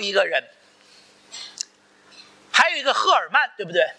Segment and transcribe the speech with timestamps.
[0.00, 0.48] 一个人，
[2.52, 3.94] 还有一个赫尔曼，对不对？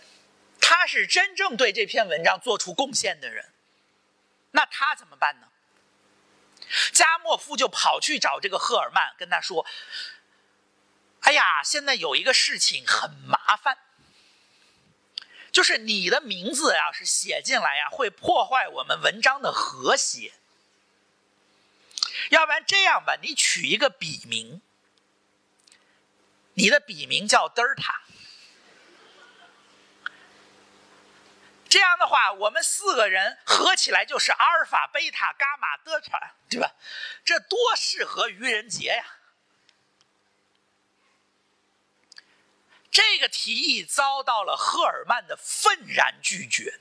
[0.59, 3.49] 他是真正对这篇文章做出贡献的人，
[4.51, 5.47] 那他怎么办呢？
[6.93, 9.65] 加莫夫就跑去找这个赫尔曼，跟他说
[11.21, 13.77] ：“哎呀，现在有一个事情很麻烦，
[15.51, 20.31] 就是你的名字要是写进来呀，会破坏我们文章的和谐。
[22.29, 24.61] 要不然这样吧，你取一个笔名，
[26.53, 28.01] 你的笔名叫德尔塔。”
[31.69, 36.75] 这样的话，我们四个人合起来就是阿尔法、贝塔、伽马、德尔塔，对吧？
[37.23, 39.05] 这多适合愚人节呀！
[42.91, 46.77] 这个提议遭到了赫尔曼的愤然拒绝。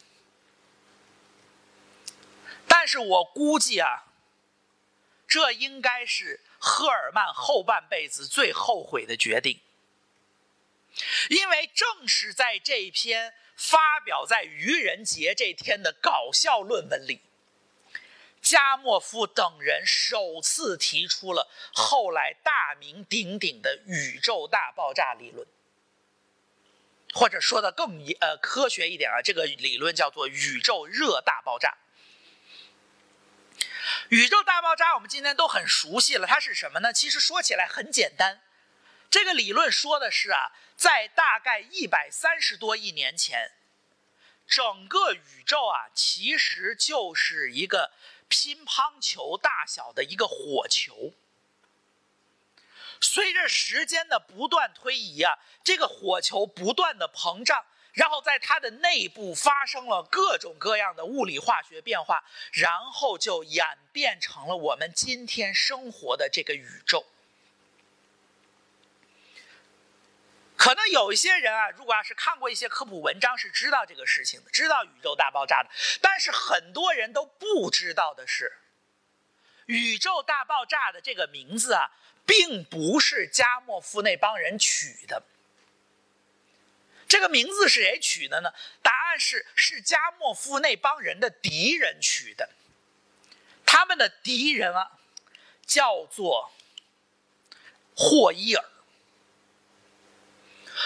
[2.66, 4.07] 但是我估计啊，
[5.29, 9.60] 这应该是赫尔曼后半辈子最后悔的决定，
[11.29, 13.35] 因为正是在这一篇。
[13.62, 17.20] 发表在愚人节这天的搞笑论文里，
[18.40, 25.46] 加莫夫等人首次提出了后来大名鼎鼎的宇宙大爆炸理论，
[27.13, 31.76] 或者说的更呃科学一点啊，这个理论叫做宇宙热大爆炸。
[34.11, 36.93] 宇宙大爆炸我们今天都很熟悉了，它是什么呢？
[36.93, 38.41] 其实说起来很简单，
[39.09, 40.53] 这个理论说的是啊。
[40.77, 43.53] 在大概一百三十多亿年前，
[44.49, 47.93] 整个宇宙啊，其实就是一个
[48.29, 51.13] 乒乓球大小的一个火球。
[52.99, 67.06] 随着时间的不断推移啊，这个火球不断的膨胀，然后在它的内部发生了各种各样的物理化学变化，然后就演变成了我们今天生活的这个宇宙。
[70.56, 75.70] 可能有一些人啊，如果要是看过一些科普文章，是知道这个事情的，知道宇宙大爆炸的。
[76.03, 78.59] 但是很多人都不知道的是，
[79.64, 81.91] 宇宙大爆炸的这个名字啊，
[82.26, 85.22] 并不是加莫夫那帮人取的。
[87.10, 88.54] 这个名字是谁取的呢？
[88.82, 92.50] 答案是是加莫夫那帮人的敌人取的。
[93.66, 94.93] 他们的敌人啊，
[95.66, 96.53] 叫做
[97.97, 98.65] 霍伊尔。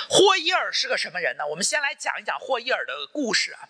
[0.09, 1.47] 霍伊尔是个什么人呢？
[1.49, 3.69] 我们先来讲一讲霍伊尔的故事啊。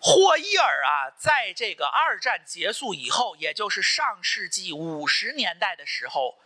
[0.00, 6.40] 霍伊尔啊，在这个二战结束以后，也就是上世纪五十年代的时候，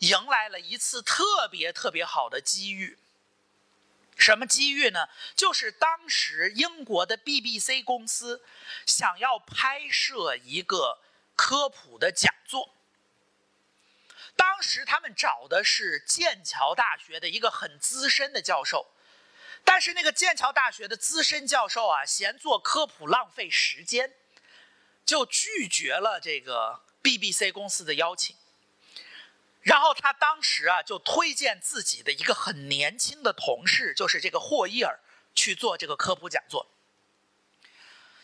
[0.00, 2.98] 迎来了一次特别特别好的机遇。
[4.20, 5.08] 什么机遇呢？
[5.34, 8.44] 就是当时英国的 BBC 公司
[8.86, 11.00] 想要拍摄一个
[11.34, 12.76] 科普的讲座。
[14.36, 18.94] 当时他们找的是剑桥大学的一个很资深的教授，
[19.64, 24.14] 但是那个剑桥大学的资深教授啊，嫌做科普浪费时间，
[25.04, 28.36] 就拒绝了这个 BBC 公司的邀请。
[29.62, 35.00] 然后他当时啊，就推荐自己的一个很年轻的同事，就是这个霍伊尔
[35.34, 36.66] 去做这个科普讲座。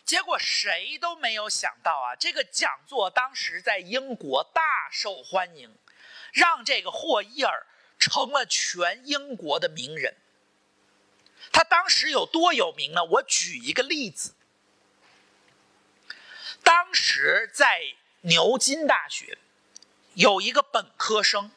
[0.05, 5.77] 结果谁都没有想到啊，这个讲座当时在英国大受欢迎。
[6.33, 7.65] 让这个霍伊尔
[7.97, 10.17] 成了全英国的名人。
[11.51, 13.03] 他当时有多有名呢？
[13.03, 14.35] 我举一个例子。
[16.63, 19.39] 当时在牛津大学
[20.17, 21.51] 有一个本科生，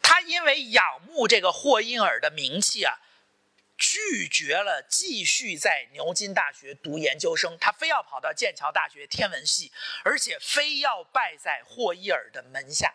[0.00, 3.00] 他因为仰慕这个霍伊尔的名气啊，
[3.76, 9.72] 拒绝了继续在牛津大学读研究生，他非要跑到剑桥大学天文系，
[10.04, 12.94] 而且非要拜在霍伊尔的门下。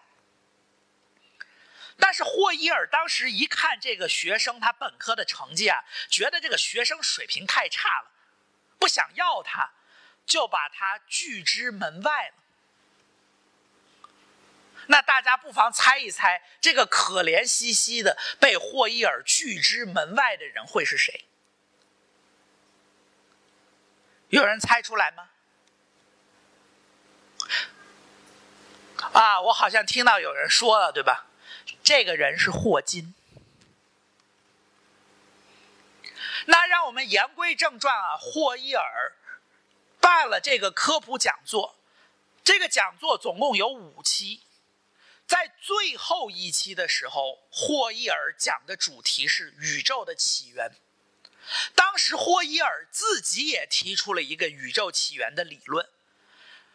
[1.98, 8.12] 但是霍伊尔当时一看这个学生他本科的成绩啊，觉得这个学生水平太差了，
[8.80, 9.74] 不想要他，
[10.26, 12.36] 就把他拒之门外了。
[14.92, 21.26] 那大家不妨猜一猜，这个可怜兮兮的被霍伊尔拒之门外的人会是谁？
[24.30, 25.30] 有人猜出来吗？
[29.14, 31.28] 啊，我好像听到有人说了，对吧？
[31.84, 33.14] 这个人是霍金。
[36.48, 39.14] 那让我们言归正传啊，霍伊尔
[40.02, 41.78] 办了这个科普讲座，
[42.44, 44.42] 这个讲座总共有五期，
[45.30, 50.72] 在最后一期的时候，霍伊尔讲的主题是宇宙的起源。
[51.76, 55.88] 当时霍伊尔自己也提出了一个宇宙起源的理论，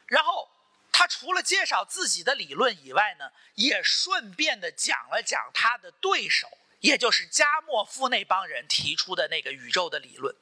[0.07, 0.49] 然后。
[0.97, 6.47] 他除了介绍自己的理论以外呢，也顺便的讲了讲他的对手，
[6.79, 10.33] 也就是加莫夫那帮人提出的那个宇宙的理论。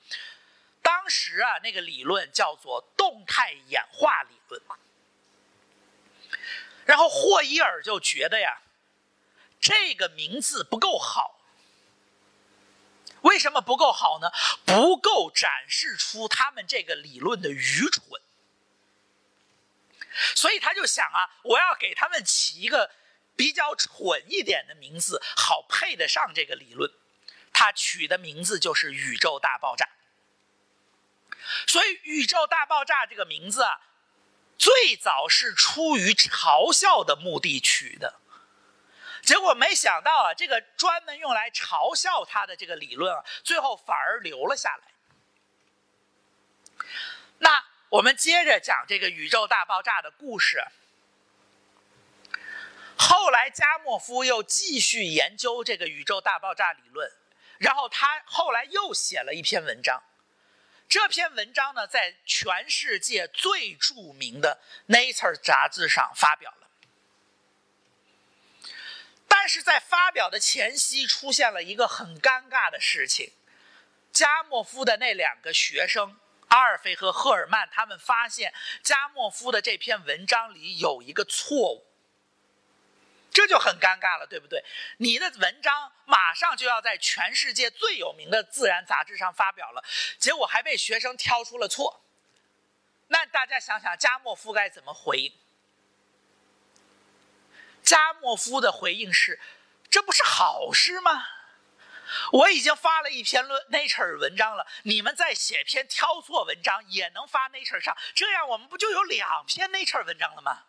[0.82, 4.60] 当时啊，那个理论叫做动态演化理论。
[6.84, 8.62] 然后霍伊尔就觉得呀，
[9.60, 11.38] 这个名字不够好。
[13.22, 14.32] 为什么不够好呢？
[14.64, 18.20] 不够展示出他们这个理论的愚蠢。
[20.34, 22.90] 所以他就想啊，我要给他们起一个
[23.36, 26.90] 比较蠢一点的名字，好配得上这个理论。
[27.52, 29.88] 他取的名字就是“宇宙大爆炸”。
[31.68, 33.80] 所以“宇宙大爆炸”这个名字啊，
[34.62, 38.20] 最早是出于嘲笑的目的取的。
[39.20, 44.84] 结果没想到啊，这个专门用来嘲笑他的这个理论啊，最后反而留了下来。
[47.38, 50.64] 那我们接着讲这个宇宙大爆炸的故事。
[52.96, 57.10] 后来加莫夫又继续研究这个宇宙大爆炸理论，
[57.58, 60.00] 然后他后来又写了一篇文章。
[60.92, 64.60] 这篇文章呢，在全世界最著名的
[64.94, 66.68] 《Nature》杂志上发表了。
[69.26, 73.32] 但是在发表的前夕，出现了一个很尴尬的事情。
[74.12, 78.52] 加莫夫的那两个学生阿尔菲和赫尔曼，他们发现
[78.82, 81.86] 加莫夫的这篇文章里有一个错误，
[83.32, 84.62] 这就很尴尬了，对不对？
[84.98, 89.82] 你的文章马上就要在全世界最有名的自然杂志上发表了，
[90.18, 92.04] 结果还被学生挑出了错。
[93.08, 95.32] 那大家想想，加莫夫该怎么回应？
[97.82, 99.40] 加莫夫的回应是
[99.90, 101.26] ：“这不是好事吗？
[102.32, 110.64] 我已经发了一篇论 Nature 文章了，你们再写篇挑错文章也能发 Nature 上，这样我们不就有两篇 Nature 文章了吗？”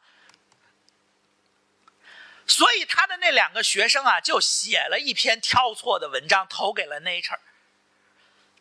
[2.47, 7.39] 所以他的那两个学生啊，就写了一篇挑错的文章投给了 Nature。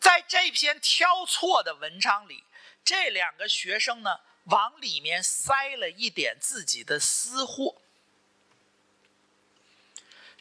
[0.01, 2.45] 在这篇挑错的文章里，
[2.85, 7.81] 这两个学生呢，往里面塞了一点自己的私货。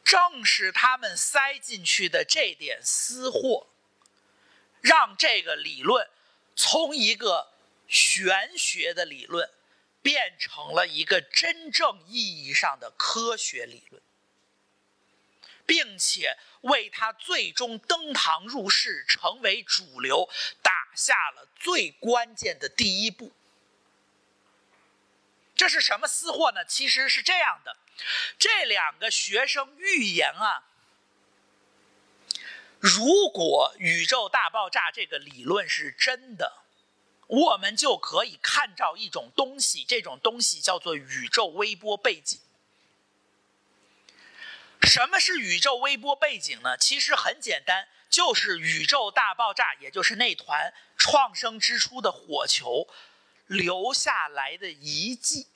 [0.03, 3.67] 正是他们塞进去的这点私货，
[4.81, 6.09] 让这个理论
[6.55, 7.53] 从一个
[7.87, 9.49] 玄学的理论
[10.01, 14.01] 变成了一个真正意义上的科学理论，
[15.65, 20.29] 并且为他最终登堂入室成为主流
[20.61, 23.31] 打下了最关键的第一步。
[25.55, 26.65] 这是什么私货呢？
[26.65, 27.77] 其实是这样的。
[28.39, 30.63] 这两个学生预言啊，
[32.79, 36.63] 如果宇宙大爆炸这个理论是真的，
[37.31, 42.37] 我们就可以看到一种东西，这种东西叫做宇宙微波背景。
[44.81, 46.77] 什么是宇宙微波背景呢？
[46.77, 52.89] 其实很简单，就是宇宙大爆炸，也就是那团创生之初的火球
[53.47, 55.47] 留下来的遗迹。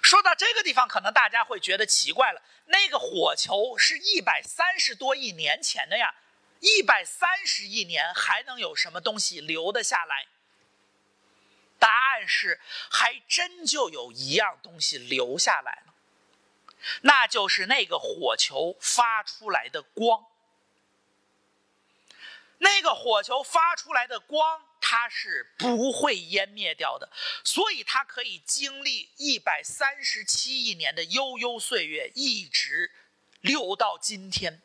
[0.00, 2.40] 说到这个地方，可能大家会觉得奇怪了。
[2.66, 6.14] 那个火球是一百三十多亿年前的呀，
[6.60, 10.28] 一百三十亿年还能有什么东西留得下来？
[11.78, 12.60] 答案是，
[12.90, 15.94] 还真就有一样东西留下来了，
[17.02, 20.26] 那就是那个火球发出来的光。
[22.58, 24.66] 那个火球发出来的光。
[24.82, 27.12] 它是不会湮灭掉的，
[27.44, 32.90] 所以它可以经历一百三十七亿年的悠悠岁月，一直
[33.42, 34.62] 留到今天。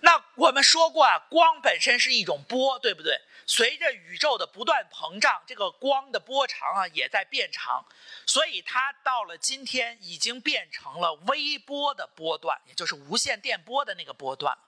[0.00, 3.20] 那我们说过啊，光本身是一种波，对不对？
[3.46, 7.86] 随着宇宙的不断膨胀，这个光的波长啊也在变长，
[8.26, 14.58] 所以它到了今天已经变成了微波的波段，也就是无线电波的那个波段。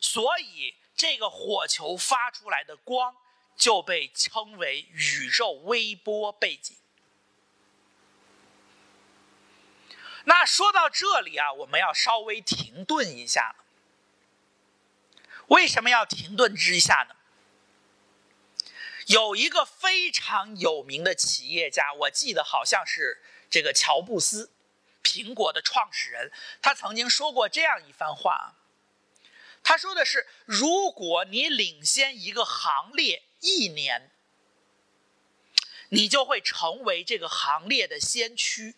[0.00, 0.76] 所以。
[0.96, 3.16] 这个火球发出来的光
[3.56, 6.76] 就被称为宇宙微波背景。
[10.24, 13.56] 那说到这里啊，我们要稍微停顿一下。
[15.50, 17.16] 为什么要停顿之下呢？
[19.06, 24.52] 有一个非常有名的企业家，我记得好像是这个乔布斯，
[25.02, 26.30] 苹果的创始人，
[26.62, 28.54] 他曾经说过这样一番话。
[29.64, 34.12] 他说的是：如果你领先一个行列一年，
[35.88, 38.74] 你就会成为这个行列的先驱；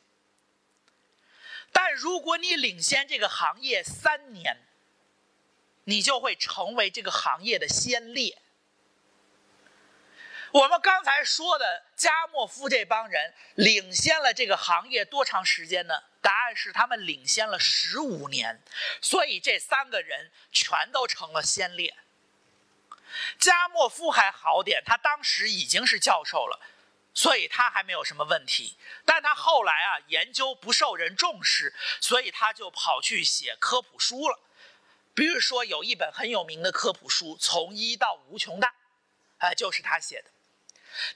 [1.71, 4.67] 但如果你领先这个行业三年，
[5.85, 8.39] 你就会成为这个行业的先烈。
[10.53, 15.95] 我们刚才说的加莫夫这帮人领先了这个行业多长时间呢？
[16.21, 18.63] 答案是他们领先了十五年，
[19.01, 21.97] 所以这三个人全都成了先烈。
[23.39, 26.61] 加莫夫还好点，他当时已经是教授了，
[27.15, 28.77] 所以他还没有什么问题。
[29.05, 34.39] 但他后来啊，研究不受人重视，所以他就跑去写科普书了。
[35.15, 38.69] 比如说，有一本很有名的科普书《从一到无穷大》，
[39.39, 40.31] 哎，就是他写的。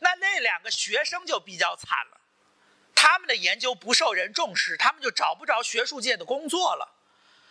[0.00, 2.20] 那那两个学生就比较惨了，
[2.94, 6.94] 他们的研究不受人重视，他们就找不着学术界的工作了。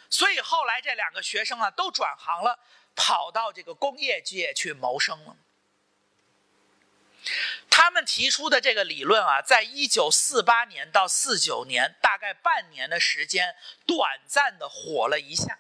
[0.10, 2.60] 所以后来这两个学生啊，都转行了。
[2.98, 5.36] 跑到这个工业界去谋生了。
[7.70, 13.54] 他们提出的这个理论啊，在一九四八年到四九年，大概半年的时间，
[13.86, 15.60] 短暂的火了一下，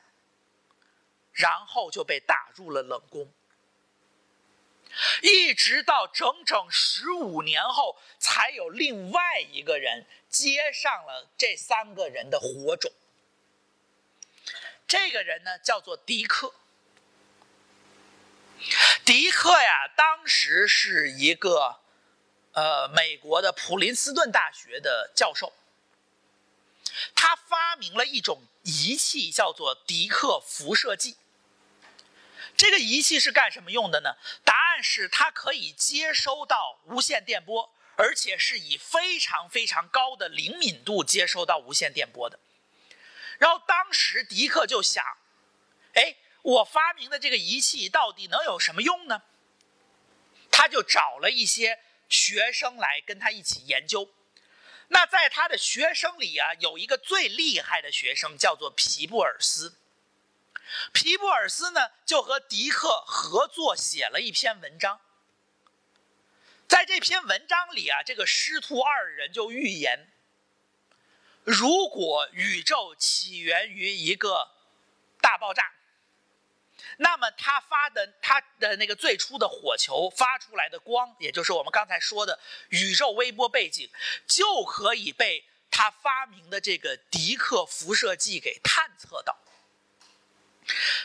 [1.35, 3.31] 然后就被打入了冷宫。
[5.21, 12.91] 一直到整整十五年后，才有另外一个人接上了这三个人的火种。
[14.87, 16.53] 这个人呢，叫做迪克。
[19.03, 21.81] 迪克呀，当时是一个
[22.53, 25.51] 呃美国的普林斯顿大学的教授。
[27.13, 31.17] 他发明了一种仪器，叫做迪克辐射计。
[32.57, 34.15] 这个仪器是干什么用的呢？
[34.43, 42.39] 答案是它可以接收到无线电波，而且是以非常非常高的灵敏度接收到无线电波的。
[43.37, 45.03] 然后当时迪克就想，
[45.93, 46.17] 哎。
[46.45, 49.23] 我发明的这个仪器到底能有什么用呢？
[50.51, 54.13] 他就找了一些学生来跟他一起研究。
[54.89, 59.73] 那在他的学生里啊，有一个最厉害的学生叫做皮布尔斯。
[60.93, 64.99] 皮布尔斯呢，就和迪克合作写了一篇文章。
[66.67, 70.11] 在这篇文章里啊，这个师徒二人就预言：
[71.43, 74.51] 如果宇宙起源于一个
[75.21, 75.73] 大爆炸。
[76.97, 83.89] 那么他发的他的那个最初的火球发出来的光，也就是我们刚才说的宇宙微波背景，
[84.27, 89.37] 就可以被他发明的这个迪克辐射计给探测到。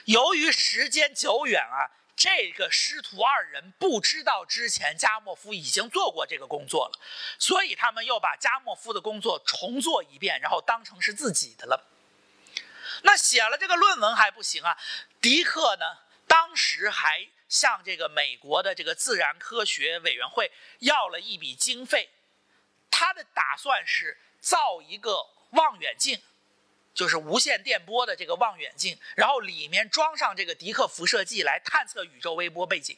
[0.05, 7.00] 由于时间久远啊，这个师徒二人不知道之前加莫夫已经做过这个工作了，
[7.38, 11.87] 所以他们又把加莫夫的工作重做一遍，然后当成是自己的了。
[13.02, 14.76] 那写了这个论文还不行啊，
[15.21, 22.11] 迪克呢，当时还向这个美国的这个自然科学委员会要了一笔经费，
[22.90, 26.21] 他的打算是造一个望远镜，
[27.00, 32.95] 就是无线电波的这个望远镜，然后里面装上这个迪克辐射计来探测宇宙微波背景。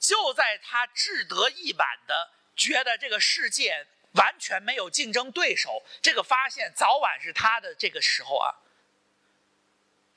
[0.00, 3.86] 就在他志得意满的觉得这个世界。
[4.12, 7.74] 完全没有竞争对手，这个发现早晚是他的。
[7.74, 8.54] 这个时候啊，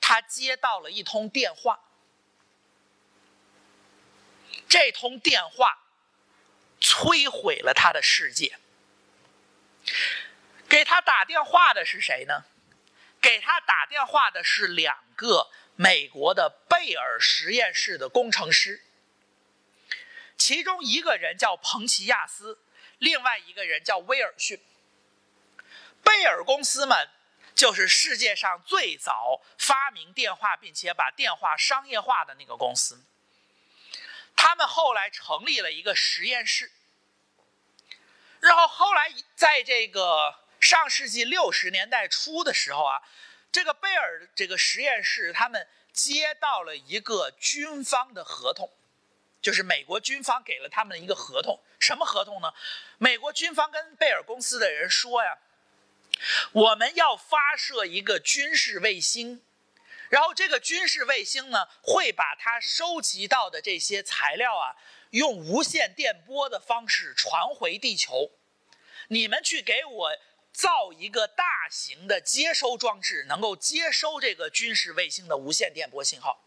[0.00, 1.78] 他接到了一通电话，
[4.66, 5.80] 这通电话
[6.80, 8.58] 摧毁了他的世界。
[10.70, 12.44] 给他打电话的是谁呢？
[13.20, 18.82] 给他打电话的是两个美国的贝尔实验室的工程师，
[20.38, 22.60] 其中一个人叫彭齐亚斯。
[22.98, 24.60] 另外一个人叫威尔逊，
[26.04, 27.08] 贝尔公司们，
[27.54, 33.02] 就是世界上最早发明电话并且把电话商业化的那个公司。
[34.36, 36.70] 他们后来成立了一个实验室，
[38.40, 43.02] 然后后来在这个上世纪六十年代初的时候啊，
[43.50, 48.70] 这个贝尔这个实验室他们接到了一个军方的合同。
[49.42, 52.52] 就是美国军方给了他们一个合同，什么合同呢？
[52.98, 55.38] 美国军方跟贝尔公司的人说呀，
[56.52, 59.42] 我们要发射一个军事卫星，
[60.10, 64.76] 然后这个军事卫星呢会把它收集到的这些材料啊，
[65.08, 68.32] 用无线电波的方式传回地球。
[69.08, 70.10] 你们去给我
[70.52, 76.44] 造一个大型的接收装置，能够接收这个军事卫星的无线电波信号。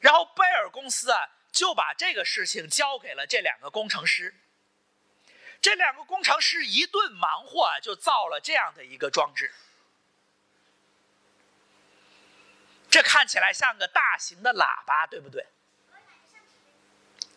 [0.00, 1.30] 然后贝尔公司啊。
[1.52, 4.34] 就把这个事情交给了这两个工程师。
[5.58, 9.54] 这两个工程师一顿忙活啊，就造了这样的一个装置。
[12.90, 15.46] 这看起来像个大型的喇叭，对不对？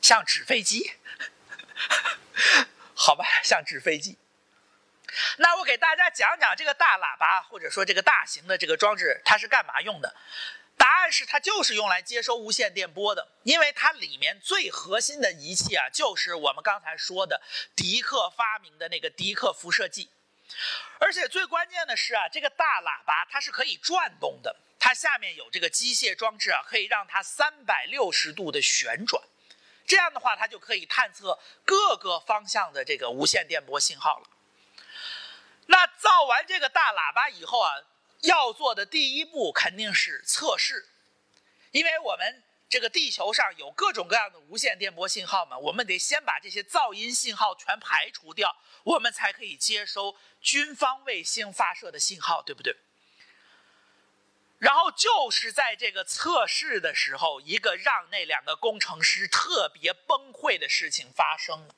[0.02, 0.92] 像纸飞机？
[2.94, 4.18] 好吧，像纸飞机。
[5.38, 10.16] 那我给大家讲讲这个大喇叭，或者说这个大型的这个装置，它是干嘛用的？
[10.78, 17.42] 答案是它就是用来接收无线电波的，因为它里面最核心的仪器啊，就是我们刚才说的
[17.76, 20.10] 迪克发明的那个迪克辐射剂。
[21.00, 29.22] 而且最关键的是啊，这个大喇叭它是可以转动的，它下面有这个机械装置啊，可以让它三百六十度的旋转。
[29.86, 34.28] 这样的话，它就可以探测各个方向的这个无线电波信号了。
[35.72, 37.72] 那造完这个大喇叭以后啊，
[38.22, 40.90] 要做的第一步肯定是测试，
[41.70, 52.76] 因为我们这个地球上有各种各样的无线电波信号嘛，我们得先把这些噪音信号全排除掉，我们才可以接收军方卫星发射的信号，对不对？
[54.58, 61.76] 然后就是在这个测试的时候，一个让那两个工程师特别崩溃的事情发生了，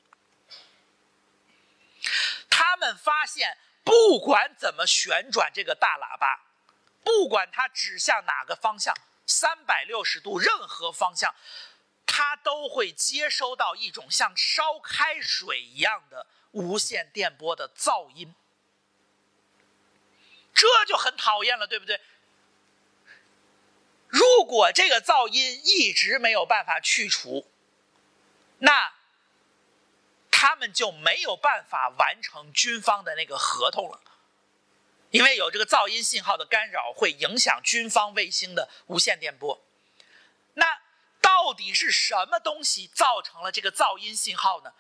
[2.50, 3.58] 他们发现。
[3.84, 6.40] 不管怎么旋转这个大喇叭，
[7.04, 8.94] 不管它指向哪个方向，
[9.26, 11.34] 三百六十度任何方向，
[12.06, 18.36] 它都会接收到一种像烧开水一样的无线电波的噪音。
[20.54, 22.00] 这就很讨厌了，对不对？
[24.08, 27.48] 如果这个噪音一直没有办法去除，
[28.60, 28.94] 那。
[30.42, 34.02] 他们就没有办法完成军方的那个合同了，
[35.12, 39.64] 因为有这个噪音信号的干扰，会影响军方卫星的无线电波。
[40.56, 40.82] 那
[41.22, 44.74] 到底是什么东西造成了这个噪音信号呢？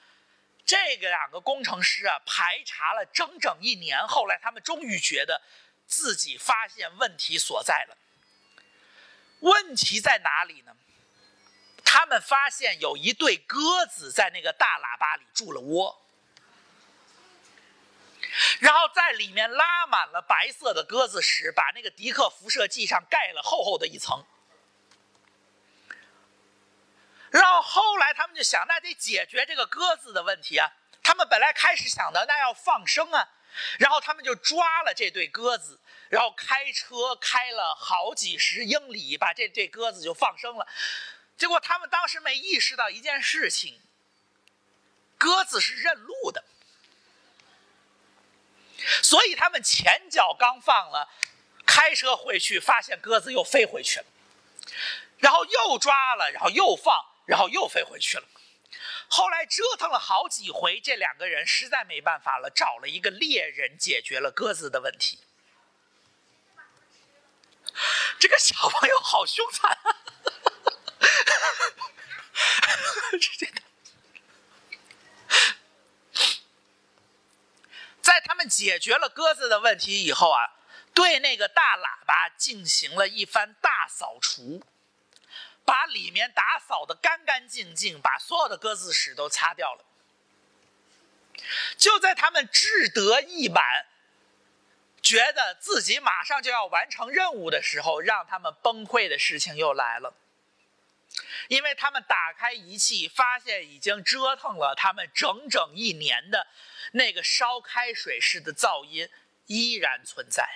[0.66, 5.44] 这个两个工程师啊，排查了整整一年，后来他们终于觉得
[5.86, 7.96] 自己发现问题所在了。
[9.42, 10.76] 问题在哪里呢？
[11.94, 16.02] 他们发现有一对鸽子在那个大喇叭里筑了窝，
[18.62, 24.26] 然后在里面拉满了白色的鸽子屎，把那个迪克辐射剂上盖了厚厚的一层。
[27.30, 30.72] 然后后来他们就想，那得解决这个鸽子的问题啊。
[31.04, 33.28] 他们本来开始想的，那要放生啊。
[33.80, 40.66] 然后他们就抓了这对鸽子，然后开车开了好几十英里，把这对鸽子就放生了。
[41.42, 43.82] 结果他们当时没意识到一件事情：
[45.18, 46.44] 鸽子是认路的，
[49.02, 51.10] 所以他们前脚刚放了，
[51.66, 54.06] 开车回去发现鸽子又飞回去了，
[55.18, 58.28] 然后又抓了，然后又放，然后又飞回去了。
[59.10, 65.18] 后来折腾了好几回，这两个人实在没办法了，找了一个猎人解决了鸽子的问题。
[68.20, 69.91] 这个小朋友好凶残啊。
[78.02, 80.56] 在他们解决了鸽子的问题以后啊，
[80.94, 84.64] 对那个大喇叭进行了一番大扫除，
[85.64, 89.86] 把里面打扫的干干净净，把所有的鸽子屎都擦掉了。
[91.78, 93.86] 就在他们志得意满，
[95.02, 100.14] 觉得自己马上就要完成任务的时候，让他们崩溃的事情又来了。
[101.50, 106.48] 因为他们打开仪器，发现已经折腾了他们整整一年的
[106.94, 109.10] 那个烧开水式的噪音
[109.48, 110.48] 依然存在。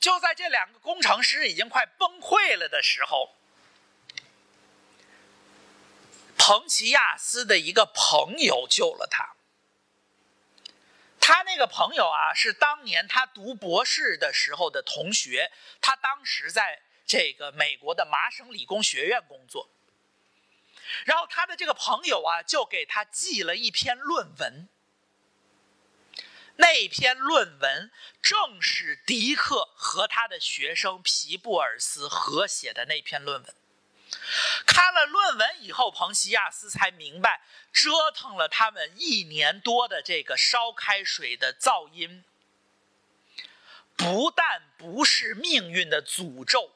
[0.00, 3.36] 就在这两个工程师已经快崩溃了的时候，
[6.38, 9.34] 彭齐亚斯的一个朋友救了他。
[11.20, 16.83] 他那个朋友啊，是当年他读博士的时候的同学，他当时在。
[17.06, 19.68] 这个美国的麻省理工学院工作，
[21.04, 24.68] 然后他的这个朋友啊，就给他寄了一篇论文。
[26.56, 27.90] 那篇论文
[28.22, 33.54] 正是迪克和他的学生皮布尔斯合写的那篇论文。
[34.64, 42.22] 看了论文以后，彭西亚斯才明白，折腾了他们一年多的这个烧开水的噪音，
[43.96, 46.70] 不但不是命运的诅咒。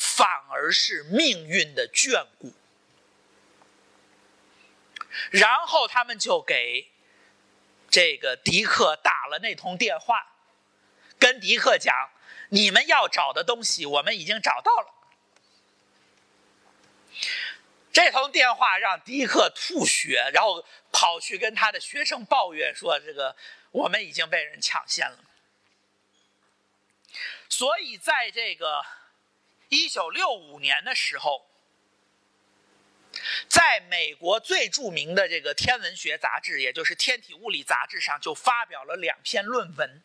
[0.00, 2.52] 反而是命运的眷顾，
[5.32, 6.92] 然后他们就给
[7.90, 10.36] 这个迪克打了那通电话，
[11.18, 12.10] 跟迪克讲
[12.50, 14.94] ：“你们要找的东西，我们已经找到了。”
[17.92, 23.34] 这通电话让迪克吐血，然后跑去跟他的学生抱怨说：“这个
[23.72, 25.24] 我们已经被人抢先了。”
[27.50, 28.86] 所以在这个。
[29.68, 31.46] 一九六五年的时候，
[33.48, 40.02] 在美国最著名的这个天文学杂志，也就是《天体物理》杂志上，就发表了两篇论文。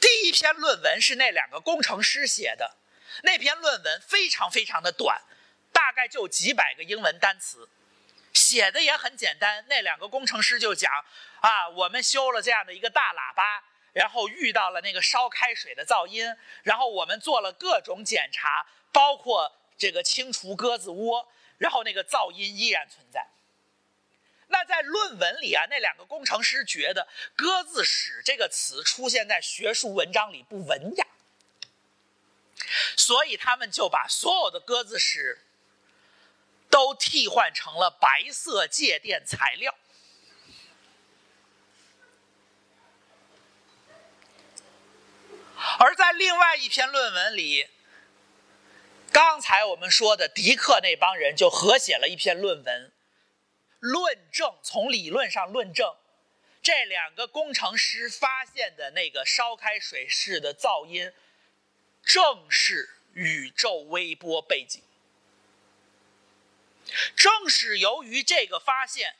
[0.00, 2.76] 第一篇论文是那两个工程师写的，
[3.22, 5.22] 那篇论文非常非常的短，
[5.72, 7.68] 大概就几百个英文单词，
[8.32, 9.64] 写的也很简单。
[9.68, 11.04] 那两个工程师就讲
[11.40, 13.64] 啊，我们修了这样的一个大喇叭，
[13.96, 23.26] 然后遇到了那个烧开水的噪音，然后我们做了各种检查，包括这个清除鸽子窝，然后那个噪音依然存在。
[24.48, 31.06] 那在论文里啊，那两个工程师觉得“鸽子屎”这个词出现在学术文章里不文雅，
[32.98, 35.40] 所以他们就把所有的鸽子屎
[36.68, 39.74] 都替换成了白色介电材料。
[45.78, 47.68] 而在另外一篇论文里，
[49.12, 52.92] 刚才我们说的迪克那帮人就合写了一篇论文。
[53.78, 55.94] 论证从理论上论证，
[56.62, 61.12] 这两个工程师发现的那个烧开水式的噪音，
[62.02, 64.82] 正是宇宙微波背景。
[67.14, 69.16] 正是由于这个发现，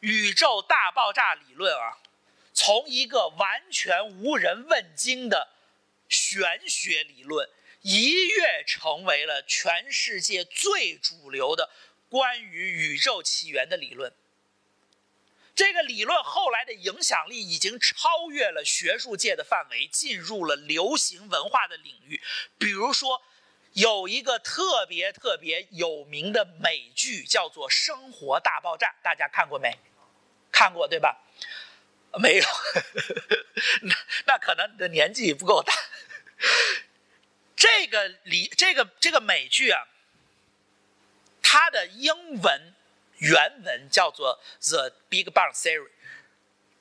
[0.00, 1.98] 宇宙大爆炸理论啊，
[2.52, 5.55] 从一个完全无人问津的
[6.08, 7.48] 玄学理论，
[7.82, 11.70] 一跃成为了全世界最主流的。
[12.08, 14.12] 关于宇宙起源的理论，
[15.56, 22.22] 这个理论后来的影响力已经超越了学术界的范围，进入了流行文化的领域。
[22.58, 23.22] 比如说，
[23.72, 29.76] 有一个特别特别有名的美剧叫做《生活大爆炸》，大家看过没？
[30.52, 31.24] 看过对吧？
[32.18, 32.44] 没有，
[33.82, 33.94] 那
[34.26, 35.74] 那可能你的年纪不够大。
[37.56, 39.88] 这个理，这个这个美剧啊。
[41.48, 42.74] 它的英文
[43.18, 45.88] 原文叫做《The Big Bang Theory》，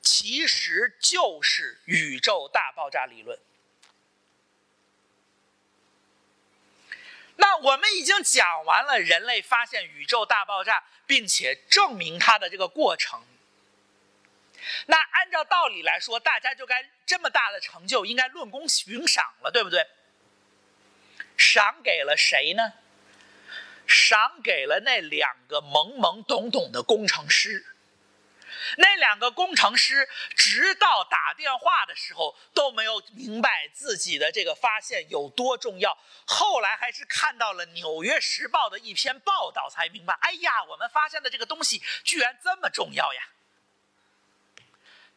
[0.02, 3.40] 其实就是宇宙大爆炸理论。
[7.38, 13.24] 那我们已经讲完了人类发现宇宙大爆炸，并且证明它的这个过程。
[14.88, 19.86] 那按照道理来说，大家就该这么大的成就应该论功行赏了，对不对？
[21.38, 22.74] 赏给了谁呢？
[23.88, 27.66] 赏给了那两个懵懵懂懂的工程师。
[28.78, 35.96] 那两个工程师直到打电话的时候都没有明白自己的这个发现有多重要。
[36.26, 43.22] 后来还是看到了《纽约时报》的一篇报道才明白：哎呀，我们发现的这个东西居然这么重要呀！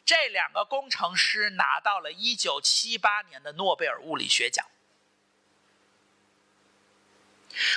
[0.09, 4.66] 这两个工程师拿到了一九七八年的诺贝尔物理学奖。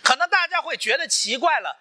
[0.01, 1.77] 可能大家会觉得奇怪了，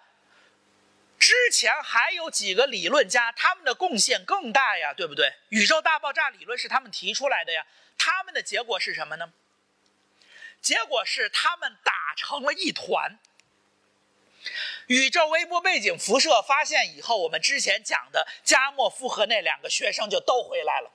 [1.17, 5.37] 之前还有几个理论家，他们的贡献更大呀，对不对？
[5.47, 7.65] 宇宙大爆炸理论是他们提出来的呀，
[7.97, 9.31] 他们的结果是什么呢？
[10.59, 13.17] 结果是他们打成了一团。
[14.91, 20.91] 宇宙微波背景辐射发现以后，我们之前讲的加莫夫和那两个学生就都回来了，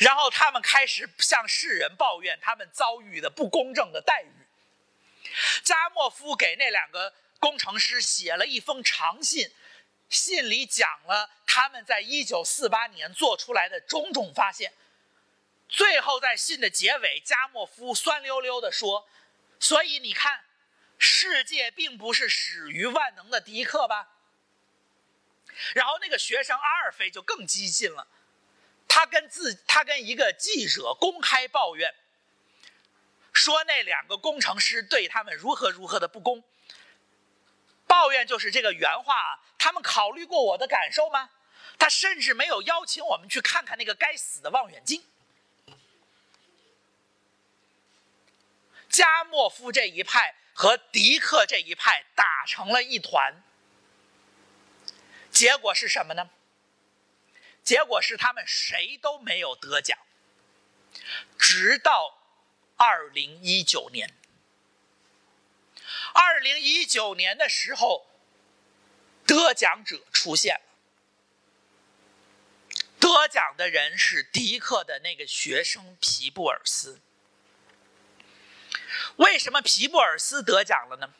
[0.00, 4.30] 然后他们开始向世人抱怨他们遭遇的不公正的待遇。
[5.62, 9.50] 加莫夫给那两个工程师写了一封长信，
[10.08, 14.72] 信里讲了他们在一九四八年做出来的种种发现。
[15.68, 19.06] 最后在信的结尾，加莫夫酸溜溜地说
[19.60, 20.43] ：“所以你看，
[21.04, 24.08] 世界并不是始于万能的迪克吧？”
[25.74, 28.08] 然后那个学生阿尔菲就更激进了，
[28.88, 31.94] 他跟自他跟一个记者公开抱怨。
[33.32, 36.42] 说那两个工程师对他们如何如何的不公，
[37.86, 39.40] 抱怨就是这个原话。
[39.58, 41.30] 他们考虑过我的感受吗？
[41.78, 45.04] 他甚至没有邀请我们去看看那个该死的望远镜。
[48.94, 53.42] 加莫夫这一派和迪克这一派打成了一团，
[55.32, 56.30] 结果是什么呢？
[57.64, 59.98] 结果是他们谁都没有得奖，
[61.36, 62.20] 直到。
[62.76, 64.12] 二零一九年，
[66.12, 68.04] 二零一九年的时候，
[69.24, 70.60] 得奖者出现了。
[72.98, 77.00] 得奖的人是迪克的那个学生皮布尔斯。
[79.16, 81.10] 为什么皮布尔斯得奖了呢？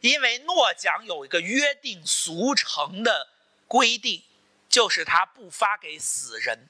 [0.00, 3.28] 因为诺奖有一个约定俗成的
[3.66, 4.22] 规定，
[4.68, 6.68] 就是他不发给死人。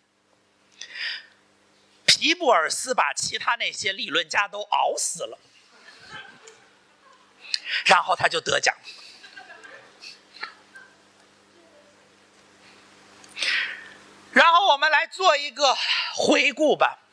[2.06, 5.38] 皮布尔斯把其他那些理论家都熬死了，
[7.86, 8.76] 然后他就得奖。
[14.32, 15.76] 然后我们来做一个
[16.14, 17.03] 回顾吧。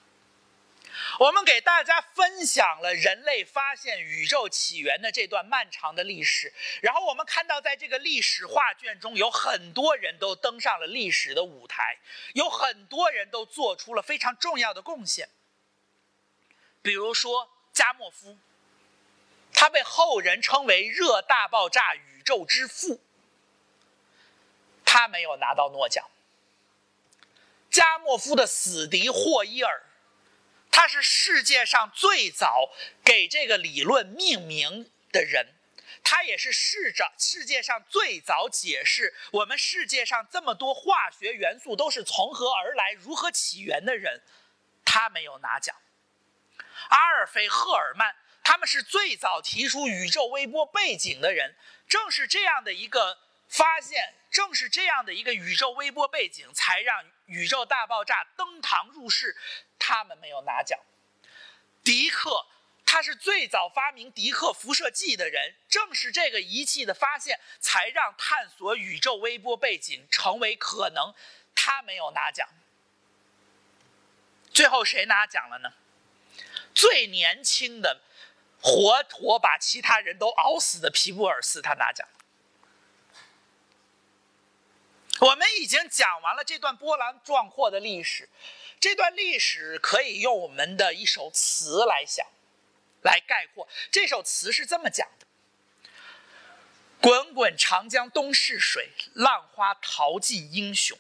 [1.22, 12.00] 我们给大家分享了人类发现宇宙起源的这段漫长的历史，然后我们看到，在这个历史画卷中，有很多人都登上了历史的舞台，
[12.34, 15.30] 有很多人都做出了非常重要的贡献。
[16.82, 18.40] 比如说加莫夫，
[19.54, 23.00] 他被后人称为“热大爆炸宇宙之父”，
[24.84, 26.10] 他没有拿到诺奖。
[27.70, 29.84] 加莫夫的死敌霍伊尔。
[30.72, 32.72] 他是世界上最早
[33.04, 35.54] 给这个理论命名的人，
[36.04, 44.24] 他也是世着世界上最早解释我们世界上这么多化学元素都是从何而来、如何起源的人。
[44.84, 45.76] 他没有拿奖。
[46.90, 51.56] 阿尔菲赫尔曼，他们是最早提出宇宙微波背景的人。
[51.88, 59.38] 正是这样的一个发现，正是这样的一个宇宙微波背景，才让宇宙大爆炸登堂入室。
[59.92, 60.80] 他们没有拿奖。
[61.84, 62.46] 迪克，
[62.86, 71.14] 他是最早发明迪克辐射计的人，正是这个仪器的发现，才让探索宇宙微波背景成为可能。
[71.54, 72.48] 他没有拿奖。
[74.54, 75.74] 最后谁拿奖了呢？
[76.74, 78.00] 最年轻的，
[78.62, 82.08] 活活把其他人都熬死的皮布尔斯，他拿奖。
[85.20, 88.30] 我们已经讲完了这段波澜壮阔的历史。
[88.82, 92.26] 这段历史可以用我们的一首词来想，
[93.04, 93.70] 来概括。
[93.92, 95.28] 这首词是这么讲的
[97.00, 100.98] ：“滚滚长江东逝水，浪花淘尽英雄。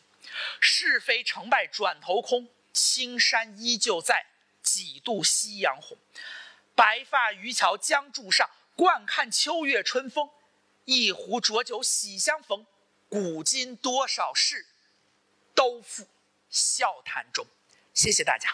[0.60, 4.28] 是非成败转头空，青山依旧在，
[4.62, 5.98] 几度夕阳红。
[6.76, 10.30] 白发渔樵江渚上，惯看秋月春风。
[10.86, 12.67] 一壶浊酒喜相逢，
[13.10, 14.67] 古今多少事，
[15.56, 16.08] 都付
[16.52, 17.48] 笑谈中。”
[17.93, 18.49] 谢谢大家。